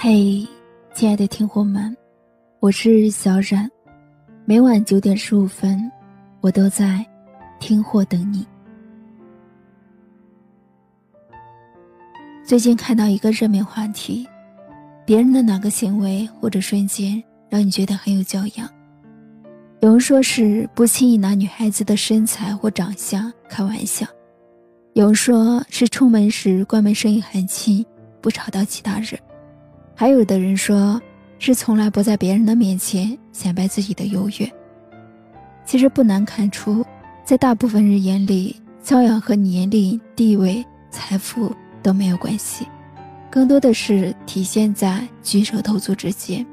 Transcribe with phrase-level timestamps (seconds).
[0.00, 0.46] 嘿，
[0.94, 1.92] 亲爱的听货们，
[2.60, 3.68] 我是小冉，
[4.44, 5.90] 每晚九点十五分，
[6.40, 7.04] 我都在
[7.58, 8.46] 听货等你。
[12.44, 14.24] 最近看到一个热门话题：
[15.04, 17.20] 别人的哪个行为或者瞬间
[17.50, 18.70] 让你觉得很有教养？
[19.80, 24.06] 有人说是不轻易拿女孩子的身材或长相开玩笑，
[24.92, 27.84] 有人说是出门时关门声音很轻，
[28.20, 29.18] 不吵到其他人。
[30.00, 31.02] 还有的人说，
[31.40, 34.48] 是从来不在别人的面前显摆自己的优越。
[35.64, 36.86] 其实不难看出，
[37.24, 41.52] 在大部分人眼里，教养和年龄、地位、财富
[41.82, 42.64] 都没有关系，
[43.28, 46.46] 更多的是体现在举手投足之间。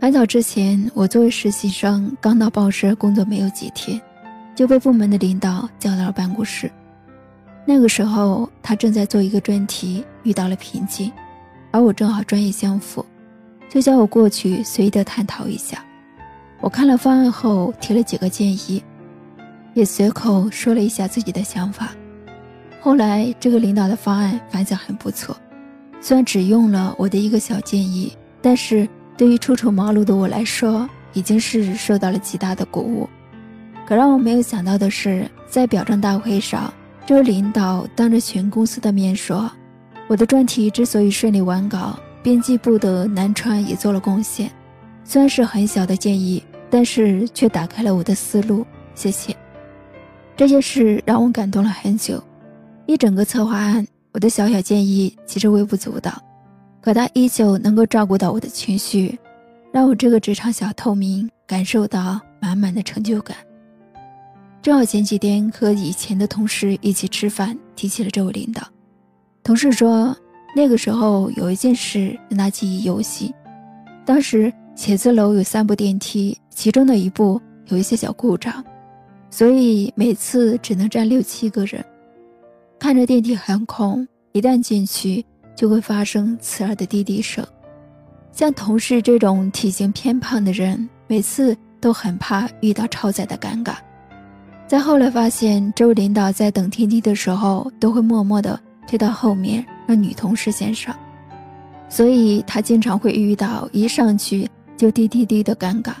[0.00, 4.00] 很早之前，我作为实习生刚到报社工作没有几天，
[4.54, 6.72] 就被部门的领导叫到了办公室。
[7.64, 11.12] 那个时候，他正在做一个专题，遇到了瓶颈，
[11.70, 13.04] 而我正好专业相符，
[13.68, 15.84] 就叫我过去随意的探讨一下。
[16.60, 18.82] 我看了方案后，提了几个建议，
[19.74, 21.90] 也随口说了一下自己的想法。
[22.80, 25.36] 后来，这个领导的方案反响很不错，
[26.00, 33.08] 虽然只用了我的一个小建议，但是对于初出茅庐的我来说，已经是受到了极大的鼓舞。
[33.86, 36.72] 可让我没有想到的是，在表彰大会上。
[37.04, 39.50] 这位领导当着全公司的面说
[40.06, 44.50] ：“我的专题之所以顺利完稿，编辑部的南川也做了贡献。
[45.04, 48.64] 虽然是很小的建议，但是却打开了我的思路。
[48.94, 49.36] 谢谢。”
[50.36, 52.22] 这件事让我感动了很久。
[52.86, 56.12] 一整个策划案，我的小小建议其实微不足道，
[56.80, 59.18] 可他依旧能够照顾到我的情绪，
[59.72, 63.36] 让我这个职场小透明感受到满满的成就感。
[64.62, 68.62] 正好前几天和以前的同事一起吃饭，提起了这位领导。
[69.42, 70.16] 同事说，
[70.54, 73.34] 那个时候有一件事让他记忆犹新。
[74.04, 78.64] 当时写字楼有三部电梯，其中的一部有一些小故障，
[79.30, 81.84] 所以每次只能站六七个人。
[82.78, 85.24] 看着电梯很空，一旦进去
[85.56, 87.44] 就会发生刺耳的滴滴声。
[88.30, 93.74] 像同事这种体型偏胖的人，每次都很怕遇到超载的尴尬。
[94.72, 100.96] 再后来发现，这位领导在等电梯的时候，都会默默地推到后面，让女同事先上，
[101.90, 105.92] 所以他经常会遇到一上去就滴滴滴的尴尬，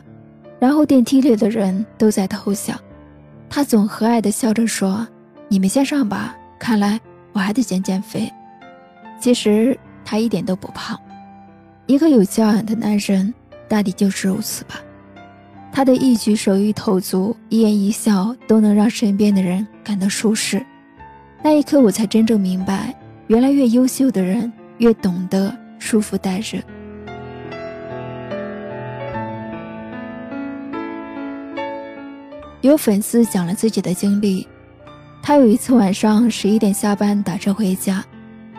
[0.58, 2.74] 然后电梯里的人都在偷笑，
[3.50, 5.06] 他总和蔼地笑着说
[5.48, 6.98] ：“你们先上吧，看来
[7.34, 8.26] 我还得减减肥。”
[9.20, 10.98] 其实他一点都不胖，
[11.84, 13.34] 一个有教养的男人，
[13.68, 14.76] 大抵就是如此吧。
[15.74, 20.64] 他的一举手一投足、一言一笑都能让身边的人感到舒适。
[21.42, 22.94] 那一刻，我才真正明白，
[23.26, 26.62] 原来越优秀的人越懂得舒服待人。
[32.60, 34.46] 有粉丝讲了自己的经历，
[35.22, 38.04] 他有一次晚上十一点下班打车回家，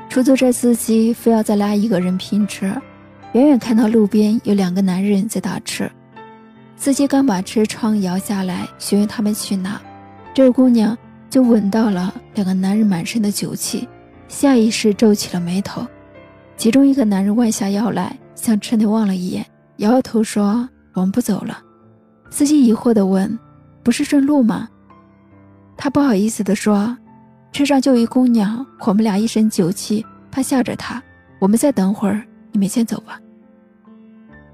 [0.10, 2.66] 出租车司机非要再拉一个人拼车，
[3.32, 5.88] 远远看到路边有两个男人在打车。
[6.84, 9.82] 司机刚把车窗摇下来，询问他们去哪，
[10.34, 10.98] 这位姑娘
[11.30, 13.88] 就闻到了两个男人满身的酒气，
[14.28, 15.88] 下意识皱起了眉头。
[16.58, 19.46] 其中一个男人弯下腰来，向车内望了一眼，
[19.78, 21.58] 摇摇头说：“我们不走了。”
[22.30, 23.40] 司机疑惑地问
[23.82, 24.68] ：“不是顺路吗？”
[25.78, 26.98] 他不好意思地说
[27.54, 31.02] ：“车上就一姑娘，我们俩一身酒气，怕吓着她。
[31.40, 33.18] 我们再等会儿，你们先走吧。”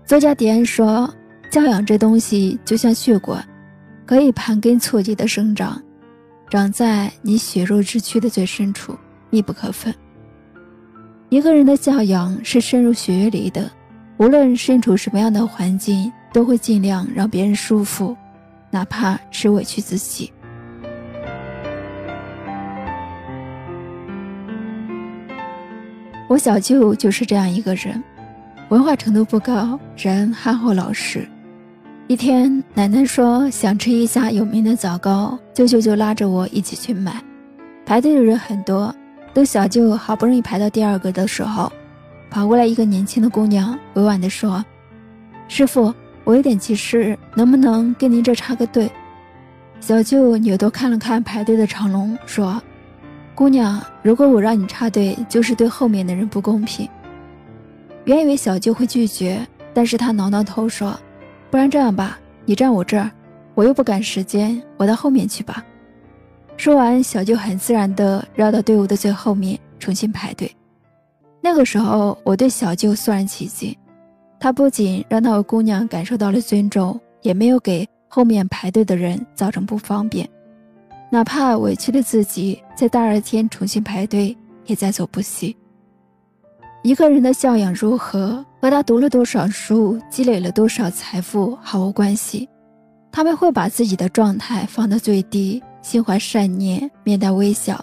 [0.05, 1.11] 作家迪安说。
[1.49, 3.43] 教养这东西就像血管，
[4.05, 5.81] 可以盘根错节的生长，
[6.47, 8.95] 长在你血肉之躯的最深处，
[9.31, 9.93] 密不可分。
[11.29, 13.69] 一个人的教养是深入血液里的，
[14.17, 18.15] 无论身处什么样的环境，都会尽量让别人舒服，
[18.69, 20.31] 哪怕是委屈自己。
[26.27, 28.03] 我小舅就是这样一个人，
[28.69, 31.27] 文化程度不高，人憨厚老实。
[32.09, 37.23] 一天，奶奶说想吃一家有名的枣糕，舅舅就拉着我一起去买。
[37.85, 38.91] 排队的人很多，
[39.31, 41.71] 等小舅好不容易排到第二个的时候，
[42.31, 44.65] 跑过来一个年轻的姑娘，委婉地说
[45.47, 48.89] ：“师傅，我有点急事，能不能跟您这插个队？”
[49.79, 52.59] 小舅扭头看了看排队的长龙，说
[53.35, 56.89] ：“姑娘，如果我让你插队，就是对后面的人不公平。”
[58.05, 59.45] 原以为小舅会拒绝，
[59.75, 60.99] 但是他挠挠头说。
[61.49, 63.09] 不然这样吧，你站我这儿，
[63.55, 65.65] 我又不赶时间，我到后面去吧。
[66.57, 70.51] 说完，小舅很自然地绕到队伍的最后面，重新排队。
[71.41, 73.75] 那个时候，我对小舅肃然起敬。
[74.39, 80.27] 他不仅让那位姑娘感受到了尊重，也没有给后面排队的人造成不方便。
[81.09, 85.57] 哪怕委屈了自己，在大热天重新排队，也在所不惜。
[86.81, 92.47] 一个人的教养如何，和他读了多少书、积累了多少财富毫无关系。
[93.11, 95.61] 他们会把自己的状态放到最低。
[95.81, 97.79] 心怀善念，面带微笑，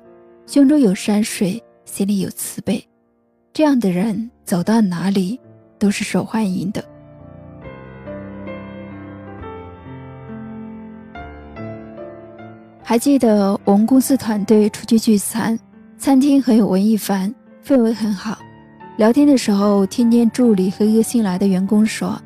[0.47, 2.87] 胸中有山水，心里有慈悲，
[3.55, 5.41] 这样的人走到哪里
[5.79, 6.85] 都是受欢迎的。
[12.83, 15.59] 还记得我们公司团队出去聚餐，
[15.97, 17.35] 餐厅很有文艺范，
[17.65, 18.39] 氛围很好。
[18.97, 22.19] 聊天的时候，听见助理和一个新来的员工说：“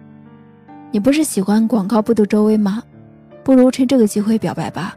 [0.93, 2.81] 你不是喜欢广告部的周薇吗？
[3.43, 4.97] 不如趁这个机会表白吧。”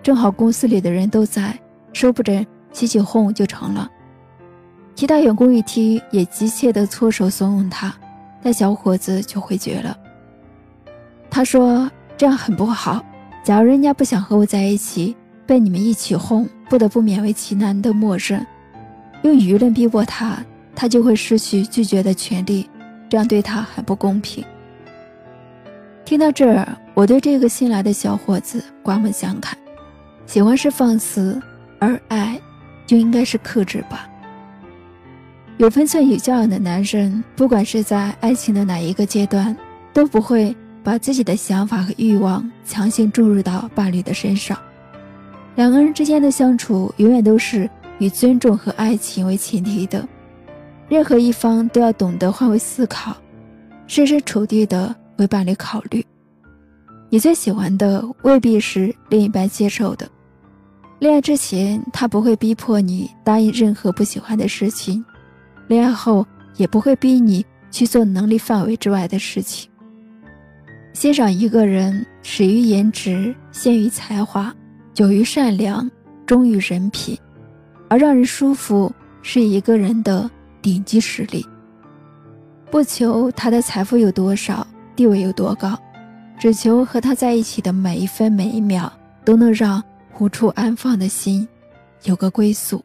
[0.00, 1.58] 正好公司里的人都在，
[1.92, 3.90] 说不准起起哄就成了。
[4.94, 7.92] 其他员工一听，也急切地搓手怂恿他，
[8.40, 9.98] 但小伙子就回绝了。
[11.28, 13.04] 他说：“这样很不好。
[13.42, 18.46] 假如人家不想和我在一起，被你们一起哄，不得不勉为其难的默认，
[19.22, 20.38] 用舆论逼迫他，
[20.80, 22.70] 他就会失去拒绝的权利，
[23.08, 24.44] 这样对他很不公平。”
[26.06, 29.58] 听到这儿，我对这个新来的小伙子刮目相看。
[30.24, 31.42] 喜欢是放肆，
[31.80, 32.40] 而爱
[32.86, 34.08] 就应该是克制吧。
[35.56, 39.56] 有分寸、有教养的男人，不管是在爱情的哪一个阶段，
[39.92, 44.56] 都不会把自己的想法和欲望强行注入到伴侣的身上。
[45.56, 50.06] 两个人之间的相处，永远都是以尊重和爱情为前提的。
[50.88, 53.14] 任何一方都要懂得换位思考，
[53.86, 56.04] 设身处地的为伴侣考虑。
[57.10, 60.08] 你最喜欢的，未必是另一半接受的。
[60.98, 65.02] 恋爱之前，他不会逼迫你答应任何不喜欢的事情；
[65.68, 66.26] 恋爱后，
[66.56, 69.70] 也不会逼你去做能力范围之外的事情。
[70.94, 74.52] 欣赏一个人，始于颜值，先于才华，
[74.92, 75.88] 久于善良，
[76.26, 77.16] 忠于人品，
[77.88, 78.92] 而让人舒服
[79.22, 80.28] 是一个人的
[80.68, 81.46] 顶级实力。
[82.70, 85.78] 不求他的财富有多少，地位有多高，
[86.38, 88.92] 只求和他在一起的每一分每一秒
[89.24, 89.82] 都能让。
[90.20, 91.46] 无处安放的心，
[92.02, 92.84] 有个归宿。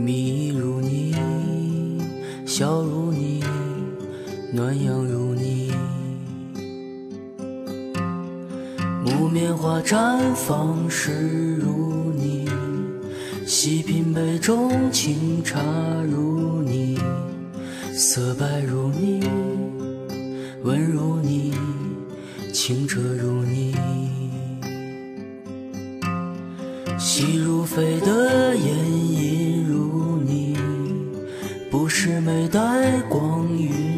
[0.00, 1.14] 蜜如你，
[2.46, 3.44] 笑如你，
[4.52, 5.72] 暖阳如你。
[9.04, 12.48] 木棉花绽放时如你，
[13.46, 15.60] 细品杯中清茶
[16.10, 16.98] 如你，
[17.92, 19.20] 色白如你，
[20.64, 21.54] 温如你，
[22.52, 23.76] 清澈如你。
[26.98, 28.99] 细如飞的烟
[32.02, 33.89] 是没带光晕。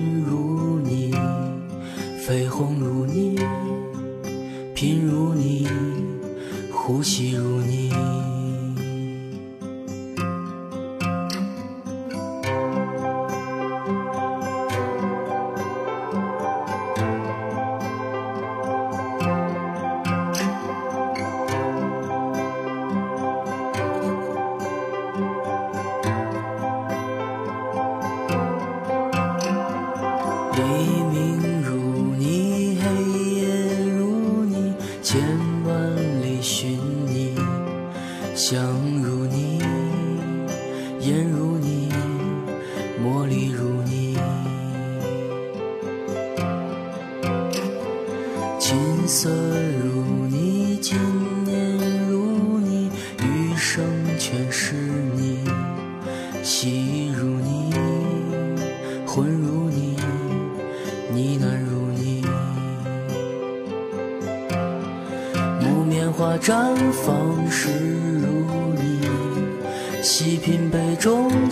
[30.55, 31.52] 黎明。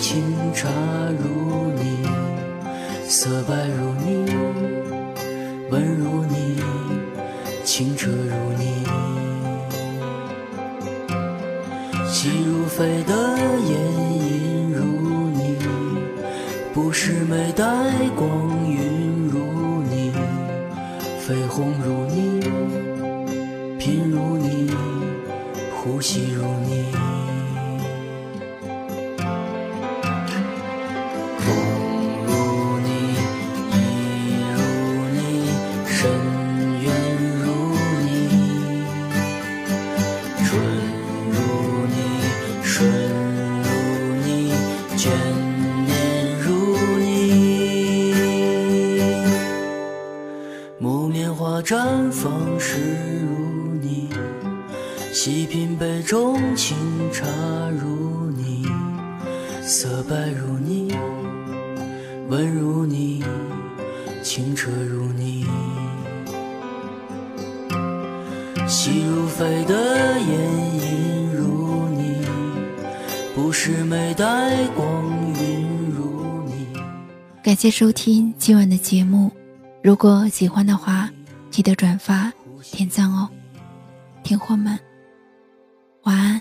[0.00, 0.23] 清
[0.54, 0.66] 茶
[1.23, 2.02] 如你，
[3.07, 4.25] 色白如你，
[5.71, 6.57] 温如你，
[7.64, 8.83] 清澈如你。
[12.09, 13.12] 细如飞的
[13.69, 13.73] 烟
[14.16, 14.83] 影如
[15.28, 15.59] 你，
[16.73, 17.64] 不是美带
[18.16, 18.26] 光
[18.71, 19.38] 晕如
[19.90, 20.12] 你，
[21.28, 22.40] 绯红如你，
[23.78, 24.71] 品如你，
[25.75, 26.70] 呼吸如你。
[45.00, 45.09] 眷
[45.87, 48.12] 念如你。
[50.78, 52.30] 木棉花绽放
[52.61, 52.76] 时
[53.23, 53.28] 如
[53.80, 54.11] 你，
[55.11, 56.76] 细品杯中清
[57.11, 57.25] 茶
[57.80, 58.66] 如你，
[59.62, 60.95] 色白如你，
[62.28, 63.25] 温如你，
[64.23, 65.47] 清澈如你。
[68.69, 69.75] 细如飞的
[70.19, 70.70] 烟影，
[73.50, 76.69] 不是没带光晕如你。
[77.42, 79.28] 感谢收听今晚的节目，
[79.83, 81.11] 如果喜欢的话，
[81.50, 82.33] 记得转发
[82.71, 83.28] 点赞哦，
[84.23, 84.78] 听货们，
[86.04, 86.40] 晚安。